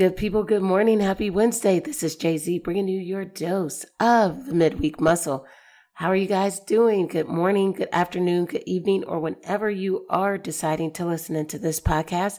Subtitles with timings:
[0.00, 0.98] good people, good morning.
[0.98, 1.78] Happy Wednesday.
[1.78, 5.44] This is JZ bringing you your dose of the midweek muscle.
[5.92, 7.06] How are you guys doing?
[7.06, 11.80] Good morning, good afternoon, good evening, or whenever you are deciding to listen into this
[11.80, 12.38] podcast.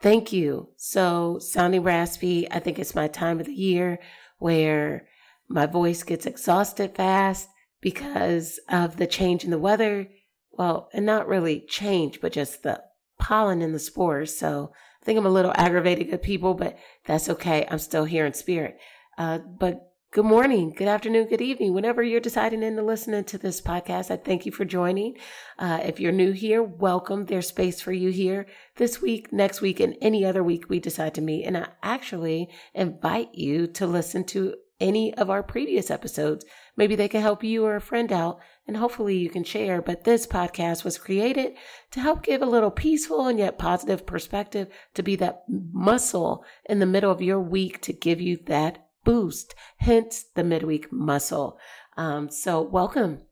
[0.00, 0.68] Thank you.
[0.76, 3.98] So, sounding raspy, I think it's my time of the year
[4.38, 5.08] where
[5.48, 7.48] my voice gets exhausted fast
[7.80, 10.06] because of the change in the weather.
[10.52, 12.84] Well, and not really change, but just the
[13.18, 14.38] pollen and the spores.
[14.38, 17.66] So, I think I'm a little aggravated good people, but that's okay.
[17.70, 18.78] I'm still here in spirit.
[19.16, 21.72] Uh, but good morning, good afternoon, good evening.
[21.72, 25.16] Whenever you're deciding into listening to this podcast, I thank you for joining.
[25.58, 27.26] Uh, if you're new here, welcome.
[27.26, 31.14] There's space for you here this week, next week, and any other week we decide
[31.14, 31.44] to meet.
[31.44, 36.44] And I actually invite you to listen to any of our previous episodes.
[36.80, 39.82] Maybe they can help you or a friend out and hopefully you can share.
[39.82, 41.52] But this podcast was created
[41.90, 46.78] to help give a little peaceful and yet positive perspective to be that muscle in
[46.78, 51.58] the middle of your week to give you that boost, hence the midweek muscle.
[51.98, 53.24] Um, so welcome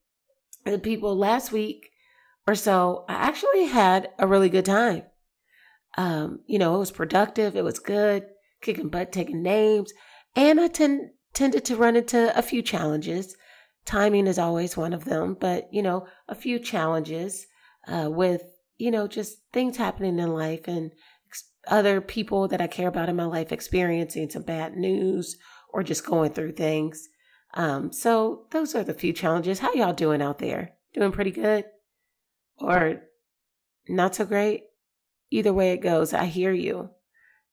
[0.66, 1.88] the people last week
[2.46, 3.06] or so.
[3.08, 5.04] I actually had a really good time.
[5.96, 7.56] Um, you know, it was productive.
[7.56, 8.26] It was good,
[8.60, 9.90] kicking butt, taking names.
[10.36, 13.36] And I tend, tended to run into a few challenges.
[13.84, 17.46] Timing is always one of them, but you know, a few challenges
[17.86, 18.42] uh, with
[18.76, 20.90] you know just things happening in life and
[21.28, 25.36] ex- other people that I care about in my life experiencing some bad news
[25.72, 27.08] or just going through things.
[27.54, 29.60] Um, so those are the few challenges.
[29.60, 30.72] How y'all doing out there?
[30.92, 31.66] Doing pretty good,
[32.58, 33.02] or
[33.88, 34.64] not so great?
[35.30, 36.90] Either way it goes, I hear you,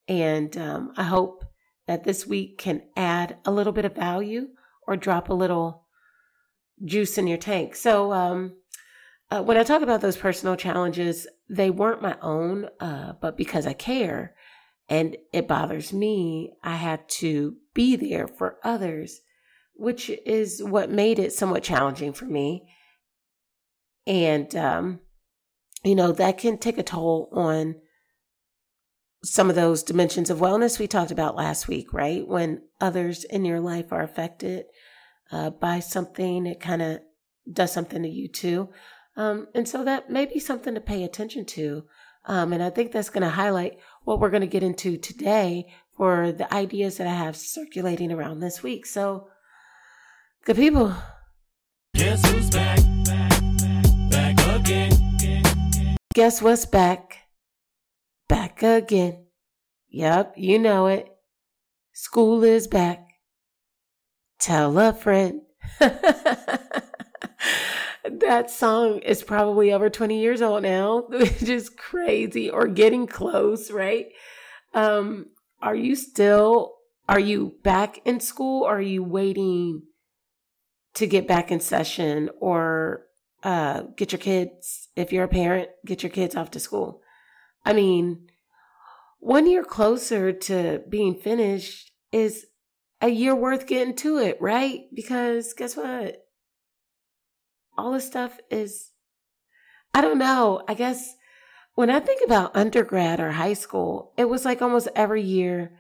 [0.08, 1.46] and um, I hope
[1.88, 4.50] that this week can add a little bit of value
[4.88, 5.86] or drop a little
[6.84, 7.76] juice in your tank.
[7.76, 8.56] So, um,
[9.32, 13.66] uh, when I talk about those personal challenges, they weren't my own, uh, but because
[13.66, 14.36] I care
[14.88, 19.22] and it bothers me, I had to be there for others,
[19.74, 22.68] which is what made it somewhat challenging for me.
[24.06, 25.00] And, um,
[25.84, 27.76] you know, that can take a toll on
[29.26, 32.28] some of those dimensions of wellness we talked about last week, right?
[32.28, 34.66] When others in your life are affected
[35.32, 37.00] uh, by something, it kind of
[37.52, 38.70] does something to you too.
[39.18, 41.86] Um, and so that may be something to pay attention to.
[42.26, 45.74] Um, and I think that's going to highlight what we're going to get into today
[45.98, 48.86] for the ideas that I have circulating around this week.
[48.86, 49.30] So,
[50.44, 50.94] good people.
[51.96, 52.80] Guess who's back?
[53.06, 53.42] Back,
[54.12, 55.98] back again.
[56.14, 57.25] Guess what's back?
[58.56, 59.26] Back again.
[59.90, 61.10] Yep, you know it.
[61.92, 63.06] School is back.
[64.40, 65.42] Tell a friend.
[65.80, 66.92] that
[68.50, 74.06] song is probably over 20 years old now, which is crazy or getting close, right?
[74.74, 75.28] Um,
[75.62, 76.76] are you still,
[77.10, 79.84] are you back in school or are you waiting
[80.94, 83.02] to get back in session or
[83.44, 87.02] uh, get your kids, if you're a parent, get your kids off to school?
[87.66, 88.28] I mean,
[89.26, 92.46] one year closer to being finished is
[93.02, 94.82] a year worth getting to it, right?
[94.94, 96.28] Because guess what?
[97.76, 98.92] All this stuff is,
[99.96, 100.62] I don't know.
[100.68, 101.16] I guess
[101.74, 105.72] when I think about undergrad or high school, it was like almost every year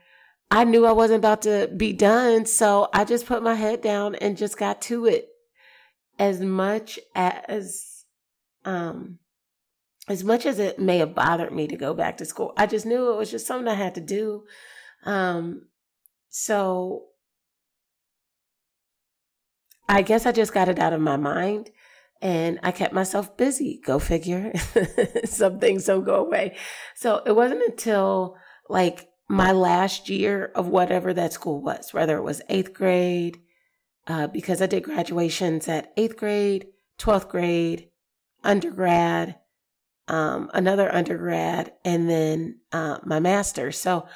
[0.50, 2.47] I knew I wasn't about to be done.
[2.47, 5.28] So I just put my head down and just got to it
[6.17, 8.05] as much as,
[8.66, 9.19] um,
[10.07, 12.85] as much as it may have bothered me to go back to school, I just
[12.85, 14.43] knew it was just something I had to do.
[15.05, 15.67] Um,
[16.29, 17.05] so
[19.87, 21.72] I guess I just got it out of my mind
[22.22, 23.81] and I kept myself busy.
[23.84, 24.53] Go figure.
[25.25, 26.55] Some things don't go away.
[26.96, 28.35] So it wasn't until
[28.69, 33.40] like my last year of whatever that school was, whether it was eighth grade,
[34.08, 36.67] uh, because I did graduations at eighth grade,
[36.99, 37.90] 12th grade,
[38.43, 39.35] undergrad,
[40.07, 43.79] um, another undergrad, and then uh, my master's.
[43.79, 44.07] So,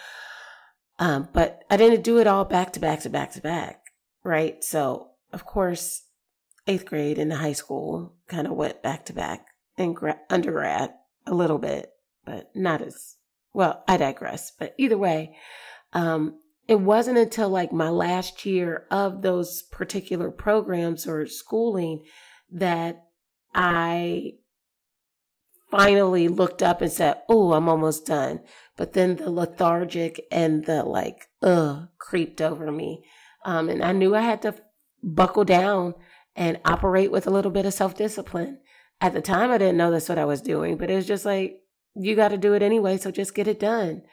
[1.00, 3.82] um, but I didn't do it all back to back to back to back,
[4.24, 4.64] right?
[4.64, 6.04] So, of course,
[6.68, 9.48] eighth grade and high school kind of went back to back,
[9.78, 10.94] and gra- undergrad
[11.26, 11.92] a little bit,
[12.26, 13.16] but not as
[13.54, 13.84] well.
[13.88, 14.52] I digress.
[14.52, 15.36] But either way,
[15.94, 22.04] um, it wasn't until like my last year of those particular programs or schooling
[22.52, 23.06] that
[23.56, 24.34] I
[25.72, 28.42] finally looked up and said, Oh, I'm almost done.
[28.76, 33.04] But then the lethargic and the like, ugh, creeped over me.
[33.46, 34.56] Um, and I knew I had to
[35.04, 35.96] buckle down
[36.36, 38.60] and operate with a little bit of self discipline.
[39.02, 41.26] At the time, I didn't know that's what I was doing, but it was just
[41.26, 41.62] like,
[41.96, 44.04] you got to do it anyway, so just get it done.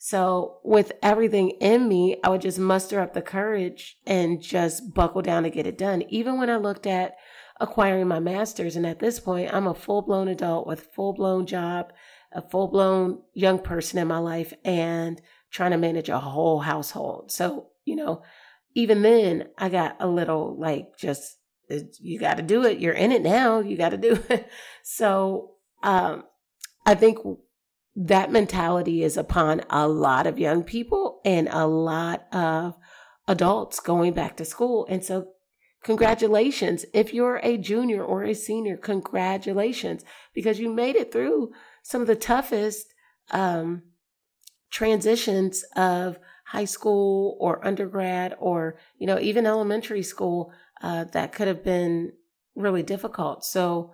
[0.00, 5.22] So, with everything in me, I would just muster up the courage and just buckle
[5.22, 6.02] down to get it done.
[6.08, 7.14] Even when I looked at
[7.60, 11.46] acquiring my master's, and at this point, I'm a full blown adult with full blown
[11.46, 11.92] job,
[12.32, 15.20] a full blown young person in my life, and
[15.50, 17.32] trying to manage a whole household.
[17.32, 18.22] So, you know,
[18.74, 21.38] even then, I got a little like just
[22.00, 22.78] you got to do it.
[22.78, 23.60] You're in it now.
[23.60, 24.48] You got to do it.
[24.82, 26.24] So, um,
[26.86, 27.18] I think
[27.96, 32.76] that mentality is upon a lot of young people and a lot of
[33.26, 34.86] adults going back to school.
[34.88, 35.28] And so,
[35.82, 36.84] congratulations.
[36.92, 40.04] If you're a junior or a senior, congratulations
[40.34, 41.52] because you made it through
[41.82, 42.94] some of the toughest
[43.30, 43.82] um,
[44.70, 50.52] transitions of high school or undergrad or, you know, even elementary school
[50.82, 52.12] uh, that could have been
[52.54, 53.44] really difficult.
[53.44, 53.92] So,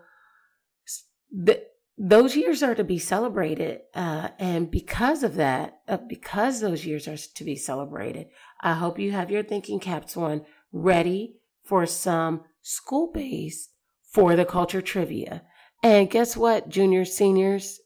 [1.46, 1.64] th-
[1.96, 3.82] those years are to be celebrated.
[3.94, 8.26] Uh, and because of that, uh, because those years are to be celebrated,
[8.60, 13.70] I hope you have your thinking caps on ready for some school based
[14.10, 15.42] for the culture trivia.
[15.82, 17.80] And guess what, juniors, seniors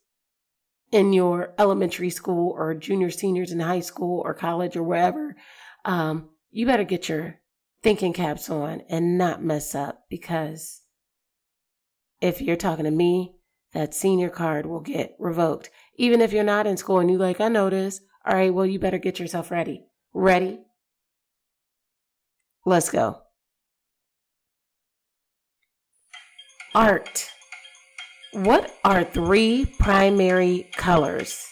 [0.90, 5.36] in your elementary school or junior seniors in high school or college or wherever,
[5.84, 7.40] um, you better get your
[7.82, 10.82] thinking caps on and not mess up because
[12.20, 13.34] if you're talking to me,
[13.72, 15.70] that senior card will get revoked.
[15.96, 18.00] Even if you're not in school and you like, I know this.
[18.24, 19.86] All right, well, you better get yourself ready.
[20.12, 20.60] Ready?
[22.64, 23.22] Let's go.
[26.78, 27.28] Art.
[28.34, 31.44] What are three primary colors?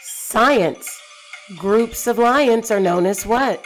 [0.00, 0.98] Science.
[1.58, 3.62] Groups of lions are known as what?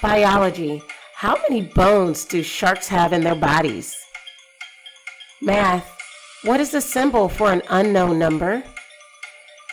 [0.00, 0.82] Biology.
[1.16, 3.94] How many bones do sharks have in their bodies?
[5.42, 5.86] Math.
[6.42, 8.64] What is the symbol for an unknown number?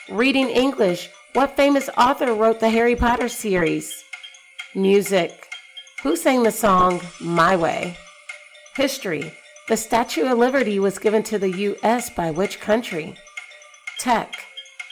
[0.10, 1.10] Reading English.
[1.32, 4.04] What famous author wrote the Harry Potter series?
[4.76, 5.32] Music.
[6.02, 7.96] Who sang the song My Way?
[8.76, 9.34] History.
[9.68, 12.10] The Statue of Liberty was given to the U.S.
[12.10, 13.16] by which country?
[14.00, 14.36] Tech.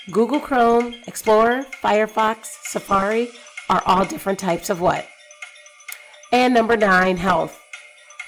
[0.09, 3.29] Google Chrome, Explorer, Firefox, Safari
[3.69, 5.07] are all different types of what?
[6.31, 7.61] And number nine, health.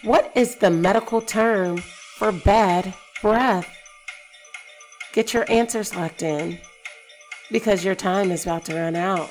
[0.03, 3.67] What is the medical term for bad breath.
[5.13, 6.59] Get your answers locked in
[7.51, 9.29] because your time is about to run out.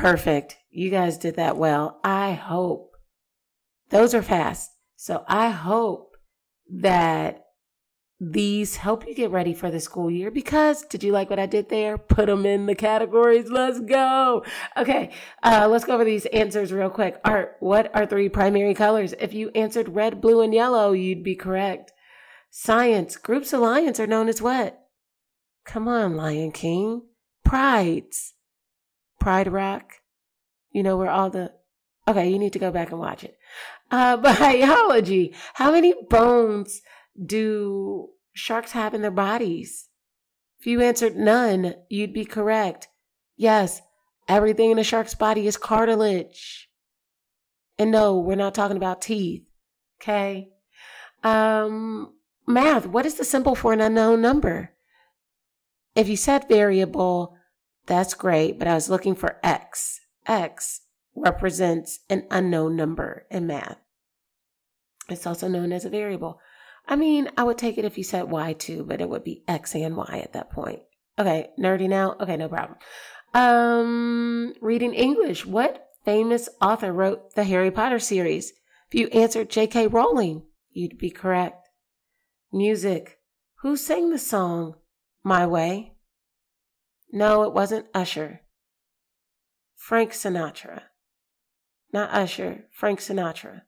[0.00, 0.56] Perfect.
[0.70, 2.00] You guys did that well.
[2.02, 2.96] I hope
[3.90, 4.70] those are fast.
[4.96, 6.16] So I hope
[6.72, 7.44] that
[8.18, 11.46] these help you get ready for the school year because did you like what I
[11.46, 11.98] did there?
[11.98, 13.50] Put them in the categories.
[13.50, 14.44] Let's go.
[14.76, 15.10] Okay.
[15.42, 17.20] Uh, let's go over these answers real quick.
[17.24, 19.14] Art, what are three primary colors?
[19.18, 21.92] If you answered red, blue, and yellow, you'd be correct.
[22.50, 24.80] Science, groups of lions are known as what?
[25.66, 27.02] Come on, Lion King.
[27.44, 28.34] Prides.
[29.20, 29.92] Pride Rock.
[30.72, 31.52] You know where all the,
[32.08, 33.38] okay, you need to go back and watch it.
[33.90, 35.34] Uh, biology.
[35.54, 36.82] How many bones
[37.24, 39.88] do sharks have in their bodies?
[40.58, 42.88] If you answered none, you'd be correct.
[43.36, 43.80] Yes,
[44.28, 46.68] everything in a shark's body is cartilage.
[47.78, 49.42] And no, we're not talking about teeth.
[50.00, 50.50] Okay.
[51.24, 52.14] Um,
[52.46, 52.86] math.
[52.86, 54.72] What is the symbol for an unknown number?
[55.94, 57.36] If you said variable,
[57.86, 60.00] that's great, but I was looking for X.
[60.26, 60.82] X
[61.14, 63.78] represents an unknown number in math.
[65.08, 66.40] It's also known as a variable.
[66.86, 69.42] I mean, I would take it if you said Y too, but it would be
[69.46, 70.80] X and Y at that point.
[71.18, 72.16] Okay, nerdy now?
[72.20, 72.78] Okay, no problem.
[73.34, 75.46] Um, reading English.
[75.46, 78.52] What famous author wrote the Harry Potter series?
[78.88, 79.86] If you answered J.K.
[79.88, 81.68] Rowling, you'd be correct.
[82.52, 83.18] Music.
[83.62, 84.76] Who sang the song
[85.22, 85.94] My Way?
[87.12, 88.40] No, it wasn't Usher.
[89.76, 90.82] Frank Sinatra.
[91.92, 93.62] Not Usher, Frank Sinatra.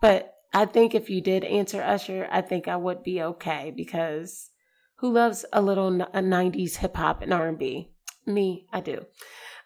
[0.00, 4.50] But I think if you did answer Usher, I think I would be okay because
[4.96, 7.92] who loves a little 90s hip hop and R&B?
[8.26, 9.06] Me, I do.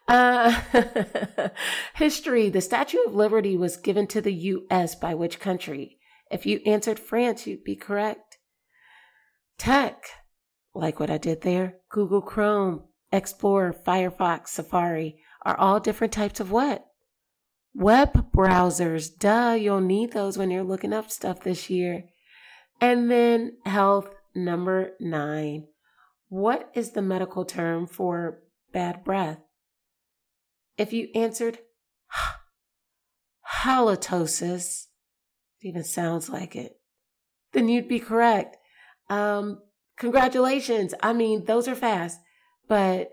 [0.07, 0.61] Uh,
[1.95, 2.49] history.
[2.49, 4.95] The Statue of Liberty was given to the U.S.
[4.95, 5.97] by which country?
[6.29, 8.37] If you answered France, you'd be correct.
[9.57, 10.03] Tech.
[10.73, 11.77] Like what I did there.
[11.89, 16.83] Google Chrome, Explorer, Firefox, Safari are all different types of what?
[17.75, 22.05] Web browsers, duh, you'll need those when you're looking up stuff this year.
[22.81, 25.67] And then health number nine.
[26.27, 28.39] What is the medical term for
[28.71, 29.39] bad breath?
[30.75, 31.59] If you answered
[33.61, 34.87] halitosis,
[35.61, 36.79] it even sounds like it,
[37.51, 38.57] then you'd be correct.
[39.07, 39.61] Um,
[39.97, 40.95] congratulations.
[41.03, 42.19] I mean, those are fast,
[42.67, 43.11] but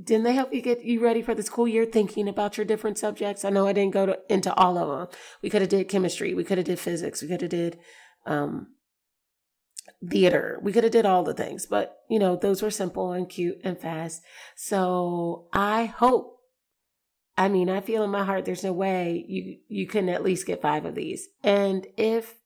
[0.00, 2.98] didn't they help you get you ready for the school year thinking about your different
[2.98, 3.44] subjects?
[3.44, 5.18] I know I didn't go to, into all of them.
[5.42, 6.32] We could have did chemistry.
[6.34, 7.22] We could have did physics.
[7.22, 7.78] We could have did,
[8.26, 8.68] um,
[10.08, 10.58] theater.
[10.62, 13.58] We could have did all the things, but you know, those were simple and cute
[13.64, 14.22] and fast.
[14.56, 16.40] So I hope
[17.36, 20.46] I mean, I feel in my heart there's no way you you can at least
[20.46, 21.28] get 5 of these.
[21.42, 22.36] And if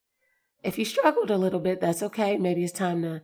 [0.63, 2.37] if you struggled a little bit, that's okay.
[2.37, 3.23] Maybe it's time to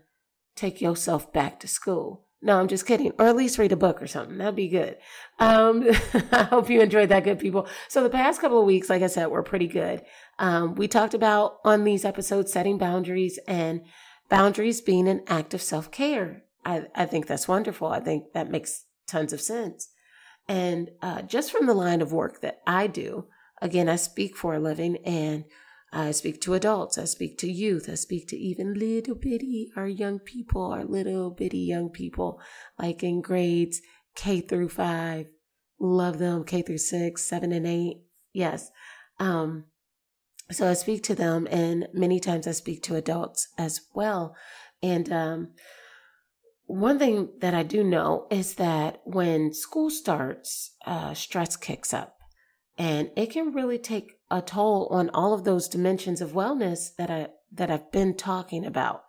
[0.56, 2.26] take yourself back to school.
[2.42, 3.12] No, I'm just kidding.
[3.18, 4.38] Or at least read a book or something.
[4.38, 4.96] That'd be good.
[5.38, 5.84] Um,
[6.32, 7.66] I hope you enjoyed that, good people.
[7.88, 10.02] So the past couple of weeks, like I said, were pretty good.
[10.38, 13.82] Um, we talked about on these episodes setting boundaries and
[14.30, 16.44] boundaries being an act of self care.
[16.64, 17.88] I, I think that's wonderful.
[17.88, 19.88] I think that makes tons of sense.
[20.48, 23.26] And uh, just from the line of work that I do,
[23.60, 25.44] again, I speak for a living and
[25.92, 29.88] I speak to adults, I speak to youth, I speak to even little bitty, our
[29.88, 32.40] young people, our little bitty young people,
[32.78, 33.80] like in grades
[34.14, 35.26] K through five.
[35.80, 38.02] Love them, K through six, seven, and eight.
[38.32, 38.70] Yes.
[39.18, 39.64] Um,
[40.50, 44.36] so I speak to them, and many times I speak to adults as well.
[44.82, 45.48] And um,
[46.66, 52.16] one thing that I do know is that when school starts, uh, stress kicks up,
[52.76, 57.10] and it can really take a toll on all of those dimensions of wellness that
[57.10, 59.04] I that I've been talking about.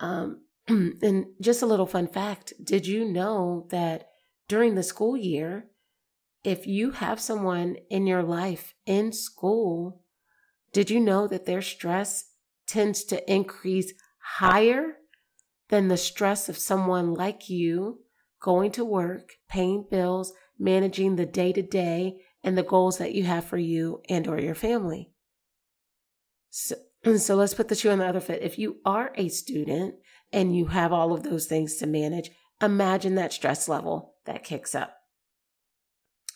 [0.00, 4.08] Um, and just a little fun fact: Did you know that
[4.48, 5.66] during the school year,
[6.42, 10.02] if you have someone in your life in school
[10.72, 12.24] did you know that their stress
[12.66, 13.92] tends to increase
[14.36, 14.96] higher
[15.68, 18.00] than the stress of someone like you
[18.40, 23.24] going to work, paying bills, managing the day to day and the goals that you
[23.24, 25.12] have for you and or your family?
[26.50, 26.74] So,
[27.16, 28.40] so let's put the shoe on the other foot.
[28.42, 29.94] If you are a student
[30.32, 32.30] and you have all of those things to manage,
[32.62, 34.94] imagine that stress level that kicks up.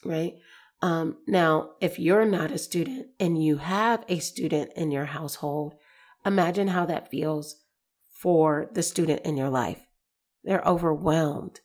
[0.04, 0.34] Right?
[0.82, 5.74] Um, now, if you're not a student and you have a student in your household,
[6.26, 7.56] imagine how that feels
[8.12, 9.80] for the student in your life.
[10.42, 11.60] They're overwhelmed.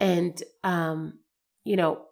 [0.00, 1.18] And, um,
[1.64, 2.06] you know,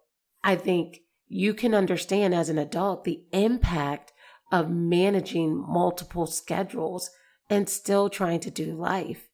[0.45, 1.01] I think
[1.35, 4.13] you can understand as an adult the impact
[4.53, 7.11] of managing multiple schedules
[7.49, 9.31] and still trying to do life.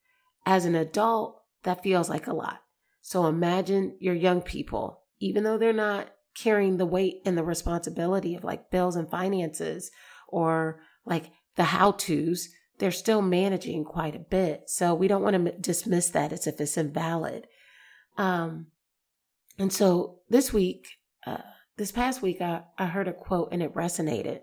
[0.47, 2.61] As an adult, that feels like a lot.
[3.01, 8.37] So imagine your young people, even though they're not carrying the weight and the responsibility
[8.37, 9.91] of like bills and finances
[10.29, 14.71] or like the how to's, they're still managing quite a bit.
[14.71, 17.49] So we don't want to dismiss that as if it's invalid.
[18.17, 18.69] Um,
[19.59, 20.87] and so this week,
[21.27, 21.39] uh,
[21.79, 24.41] this past week, I, I heard a quote and it resonated.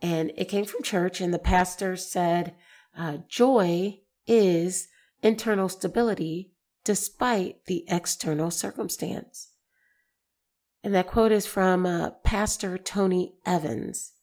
[0.00, 2.54] And it came from church, and the pastor said,
[2.98, 4.88] uh, Joy is
[5.22, 6.52] internal stability
[6.84, 9.50] despite the external circumstance.
[10.82, 14.14] And that quote is from uh, Pastor Tony Evans.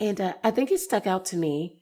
[0.00, 1.78] And uh, I think it stuck out to me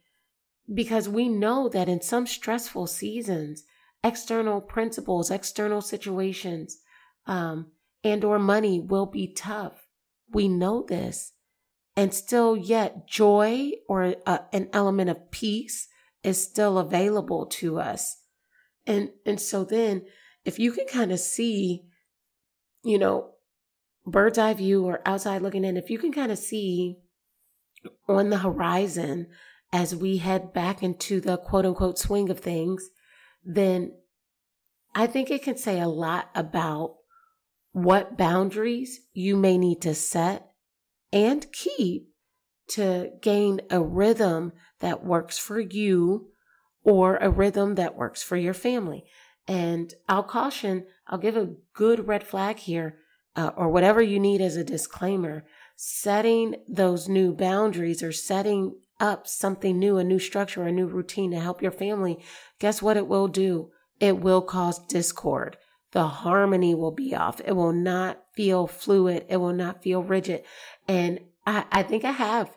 [0.72, 3.64] because we know that in some stressful seasons,
[4.04, 6.78] external principles, external situations,
[7.26, 7.70] um,
[8.04, 9.86] and or money will be tough.
[10.32, 11.32] We know this.
[11.96, 15.88] And still yet joy or uh, an element of peace
[16.22, 18.18] is still available to us.
[18.86, 20.02] And, and so then
[20.44, 21.82] if you can kind of see,
[22.82, 23.32] you know,
[24.06, 26.96] bird's eye view or outside looking in, if you can kind of see
[28.08, 29.26] on the horizon
[29.72, 32.88] as we head back into the quote unquote swing of things,
[33.44, 33.92] then
[34.94, 36.96] I think it can say a lot about
[37.72, 40.50] what boundaries you may need to set
[41.12, 42.08] and keep
[42.68, 46.28] to gain a rhythm that works for you
[46.82, 49.04] or a rhythm that works for your family.
[49.46, 52.98] And I'll caution, I'll give a good red flag here
[53.36, 55.44] uh, or whatever you need as a disclaimer,
[55.76, 61.30] setting those new boundaries or setting up something new, a new structure, a new routine
[61.32, 62.22] to help your family,
[62.58, 63.70] guess what it will do?
[63.98, 65.56] It will cause discord.
[65.92, 67.40] The harmony will be off.
[67.44, 69.26] It will not feel fluid.
[69.28, 70.44] It will not feel rigid.
[70.86, 72.56] And I, I think I have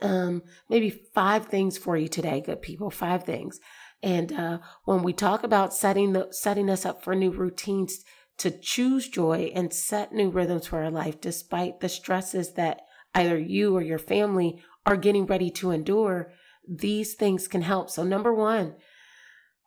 [0.00, 2.90] um, maybe five things for you today, good people.
[2.90, 3.60] Five things.
[4.02, 8.04] And uh, when we talk about setting the setting us up for new routines,
[8.38, 12.82] to choose joy and set new rhythms for our life despite the stresses that
[13.14, 16.32] either you or your family are getting ready to endure,
[16.68, 17.90] these things can help.
[17.90, 18.74] So, number one,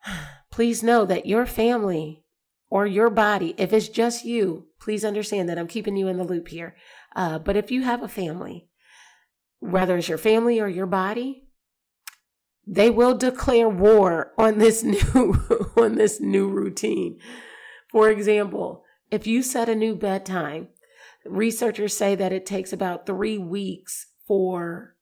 [0.50, 2.24] please know that your family
[2.70, 6.24] or your body, if it's just you, please understand that I'm keeping you in the
[6.24, 6.76] loop here.
[7.16, 8.68] Uh, but if you have a family,
[9.60, 11.44] whether it's your family or your body,
[12.66, 15.40] they will declare war on this new
[15.76, 17.18] on this new routine.
[17.90, 20.68] For example, if you set a new bedtime,
[21.24, 24.94] researchers say that it takes about 3 weeks for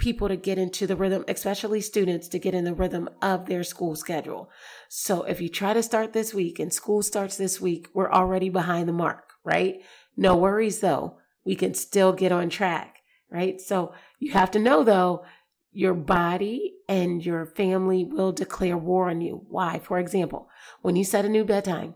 [0.00, 3.62] people to get into the rhythm, especially students to get in the rhythm of their
[3.62, 4.50] school schedule.
[4.88, 8.48] So if you try to start this week and school starts this week, we're already
[8.48, 9.82] behind the mark, right?
[10.16, 11.18] No worries though.
[11.44, 12.96] We can still get on track,
[13.30, 13.60] right?
[13.60, 15.24] So you have to know though,
[15.72, 19.44] your body and your family will declare war on you.
[19.48, 19.78] Why?
[19.78, 20.48] For example,
[20.82, 21.94] when you set a new bedtime,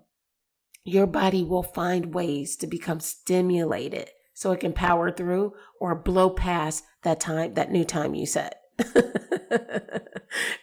[0.84, 6.28] your body will find ways to become stimulated so it can power through or blow
[6.28, 8.60] past that time, that new time you set.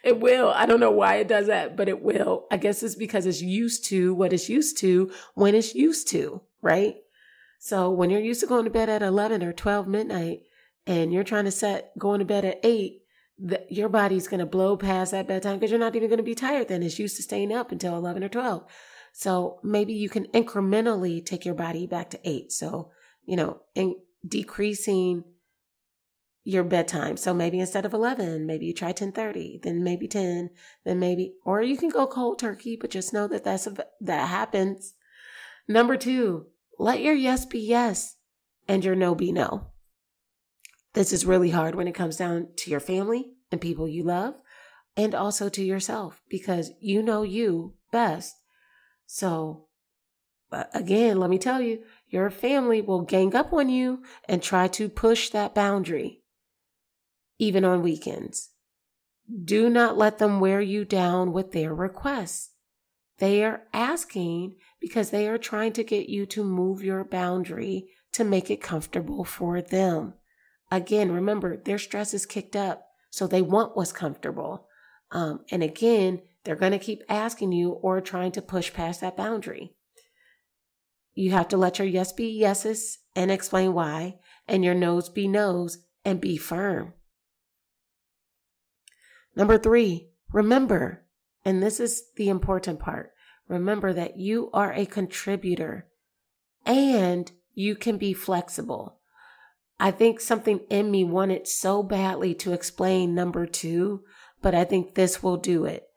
[0.04, 0.50] it will.
[0.50, 2.46] I don't know why it does that, but it will.
[2.52, 6.42] I guess it's because it's used to what it's used to when it's used to,
[6.62, 6.96] right?
[7.60, 10.42] So when you're used to going to bed at 11 or 12 midnight
[10.86, 13.02] and you're trying to set going to bed at 8,
[13.38, 16.24] the, your body's going to blow past that bedtime because you're not even going to
[16.24, 16.84] be tired then.
[16.84, 18.66] It's used to staying up until 11 or 12.
[19.14, 22.52] So maybe you can incrementally take your body back to 8.
[22.52, 22.92] So
[23.32, 23.96] you know, in
[24.28, 25.24] decreasing
[26.44, 27.16] your bedtime.
[27.16, 30.50] So maybe instead of 11, maybe you try 1030, then maybe 10,
[30.84, 34.28] then maybe, or you can go cold turkey, but just know that that's, a, that
[34.28, 34.96] happens.
[35.66, 36.48] Number two,
[36.78, 38.18] let your yes be yes
[38.68, 39.68] and your no be no.
[40.92, 44.36] This is really hard when it comes down to your family and people you love
[44.98, 48.36] and also to yourself because you know you best.
[49.06, 49.68] So
[50.52, 54.68] uh, again, let me tell you, your family will gang up on you and try
[54.68, 56.22] to push that boundary,
[57.40, 58.50] even on weekends.
[59.44, 62.50] Do not let them wear you down with their requests.
[63.20, 68.26] They are asking because they are trying to get you to move your boundary to
[68.26, 70.16] make it comfortable for them.
[70.70, 74.68] Again, remember, their stress is kicked up, so they want what's comfortable.
[75.12, 79.16] Um, and again, they're going to keep asking you or trying to push past that
[79.16, 79.76] boundary.
[81.14, 85.28] You have to let your yes be yeses and explain why, and your no's be
[85.28, 86.94] no's and be firm.
[89.36, 91.06] Number three, remember,
[91.46, 93.12] and this is the important part
[93.52, 95.86] remember that you are a contributor
[96.66, 98.98] and you can be flexible.
[99.78, 104.04] I think something in me wanted so badly to explain number two,
[104.42, 105.91] but I think this will do it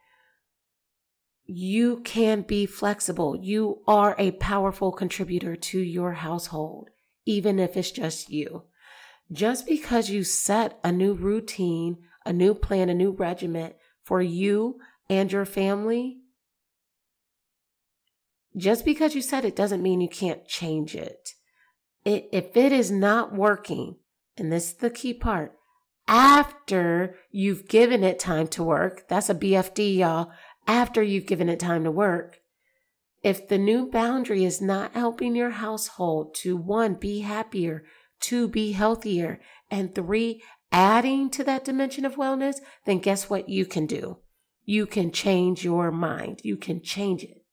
[1.47, 3.37] you can be flexible.
[3.37, 6.89] You are a powerful contributor to your household,
[7.27, 8.63] even if it's just you.
[9.31, 14.79] Just because you set a new routine, a new plan, a new regiment for you
[15.09, 16.19] and your family,
[18.57, 21.31] just because you said it doesn't mean you can't change it.
[22.05, 23.97] it if it is not working,
[24.37, 25.53] and this is the key part,
[26.07, 30.31] after you've given it time to work, that's a BFD, y'all
[30.67, 32.41] after you've given it time to work.
[33.23, 37.85] If the new boundary is not helping your household to one, be happier,
[38.21, 43.65] two, be healthier, and three, adding to that dimension of wellness, then guess what you
[43.65, 44.19] can do?
[44.65, 46.41] You can change your mind.
[46.43, 47.45] You can change it.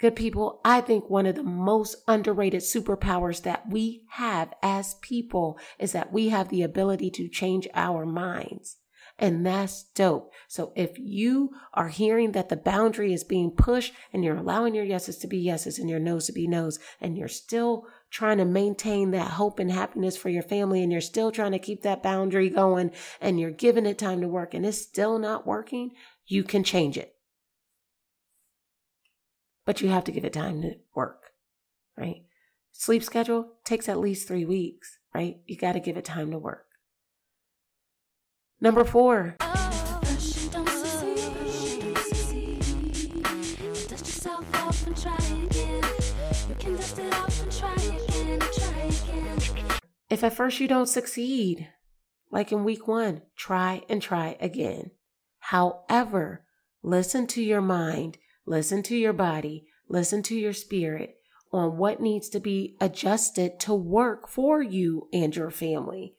[0.00, 5.58] Good people, I think one of the most underrated superpowers that we have as people
[5.78, 8.76] is that we have the ability to change our minds.
[9.16, 10.32] And that's dope.
[10.48, 14.84] So if you are hearing that the boundary is being pushed and you're allowing your
[14.84, 18.44] yeses to be yeses and your no's to be no's, and you're still trying to
[18.44, 22.02] maintain that hope and happiness for your family, and you're still trying to keep that
[22.02, 25.90] boundary going, and you're giving it time to work, and it's still not working,
[26.26, 27.14] you can change it.
[29.64, 31.30] But you have to give it time to work,
[31.96, 32.24] right?
[32.70, 35.38] Sleep schedule takes at least three weeks, right?
[35.46, 36.66] You got to give it time to work.
[38.60, 39.36] Number four.
[50.10, 51.68] If at first you don't succeed,
[52.30, 54.92] like in week one, try and try again.
[55.38, 56.44] However,
[56.82, 61.16] listen to your mind, listen to your body, listen to your spirit
[61.52, 66.14] on what needs to be adjusted to work for you and your family.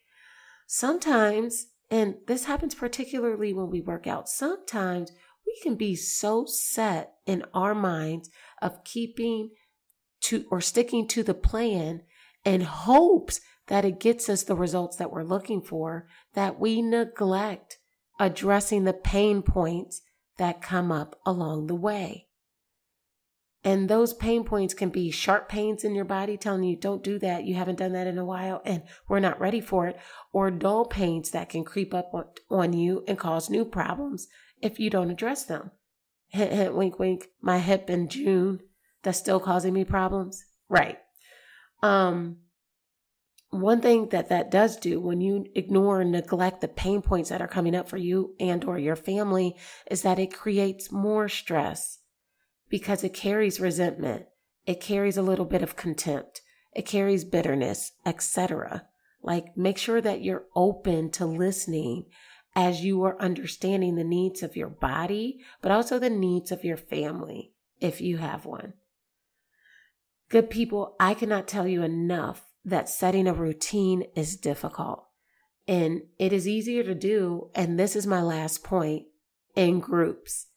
[0.68, 4.28] Sometimes and this happens particularly when we work out.
[4.28, 5.12] Sometimes
[5.46, 8.30] we can be so set in our minds
[8.62, 9.52] of keeping
[10.22, 12.02] to or sticking to the plan
[12.44, 17.78] and hopes that it gets us the results that we're looking for that we neglect
[18.20, 20.02] addressing the pain points
[20.38, 22.28] that come up along the way.
[23.66, 27.18] And those pain points can be sharp pains in your body telling you, don't do
[27.18, 27.46] that.
[27.46, 29.98] You haven't done that in a while and we're not ready for it.
[30.32, 32.14] Or dull pains that can creep up
[32.52, 34.28] on, you and cause new problems
[34.62, 35.72] if you don't address them.
[36.28, 37.30] Hint, hint, wink, wink.
[37.42, 38.60] My hip in June
[39.02, 40.46] that's still causing me problems.
[40.70, 41.00] Right.
[41.82, 42.38] Um,
[43.50, 47.42] one thing that that does do when you ignore and neglect the pain points that
[47.42, 49.56] are coming up for you and or your family
[49.90, 52.00] is that it creates more stress
[52.70, 54.26] because it carries resentment
[54.66, 56.42] it carries a little bit of contempt
[56.74, 58.84] it carries bitterness etc
[59.22, 62.06] like make sure that you're open to listening
[62.56, 66.78] as you are understanding the needs of your body but also the needs of your
[66.78, 68.74] family if you have one
[70.30, 75.06] good people i cannot tell you enough that setting a routine is difficult.
[75.68, 79.06] And it is easier to do, and this is my last point,
[79.56, 80.48] in groups.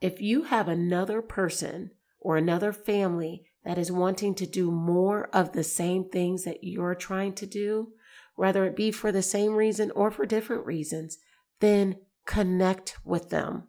[0.00, 5.52] If you have another person or another family that is wanting to do more of
[5.52, 7.92] the same things that you're trying to do,
[8.34, 11.18] whether it be for the same reason or for different reasons,
[11.60, 13.64] then connect with them.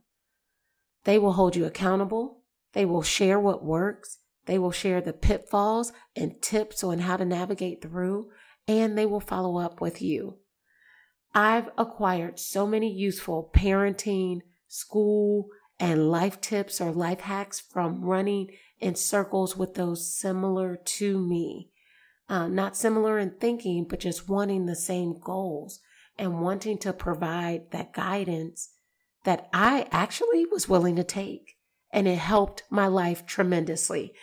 [1.05, 2.43] They will hold you accountable.
[2.73, 4.17] They will share what works.
[4.45, 8.29] They will share the pitfalls and tips on how to navigate through,
[8.67, 10.37] and they will follow up with you.
[11.33, 15.47] I've acquired so many useful parenting, school,
[15.79, 21.69] and life tips or life hacks from running in circles with those similar to me.
[22.29, 25.79] Uh, not similar in thinking, but just wanting the same goals
[26.17, 28.69] and wanting to provide that guidance
[29.23, 31.57] that I actually was willing to take.
[31.91, 34.13] And it helped my life tremendously.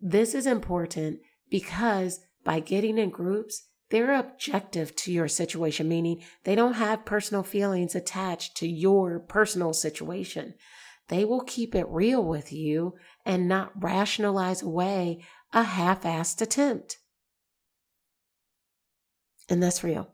[0.00, 1.20] This is important
[1.50, 7.42] because by getting in groups, they're objective to your situation, meaning they don't have personal
[7.42, 10.54] feelings attached to your personal situation.
[11.10, 12.94] They will keep it real with you
[13.26, 16.98] and not rationalize away a half assed attempt.
[19.48, 20.08] And that's real.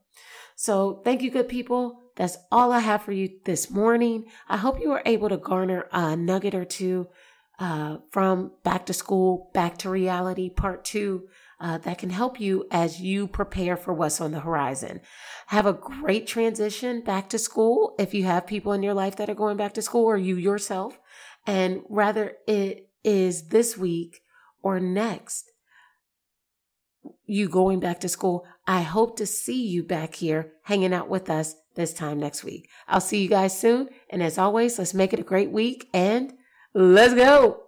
[0.57, 2.01] So, thank you, good people.
[2.17, 4.25] That's all I have for you this morning.
[4.49, 7.09] I hope you were able to garner a nugget or two
[7.59, 12.67] uh, from back to school, back to reality, part two, uh, that can help you
[12.71, 15.01] as you prepare for what's on the horizon.
[15.49, 19.31] Have a great transition back to school if you have people in your life that
[19.31, 20.99] are going back to school or you yourself.
[21.47, 24.21] And rather it is this week
[24.63, 25.51] or next,
[27.25, 28.45] you going back to school.
[28.67, 32.69] I hope to see you back here hanging out with us this time next week.
[32.89, 33.89] I'll see you guys soon.
[34.11, 36.33] And as always, let's make it a great week and
[36.79, 37.66] Let's go.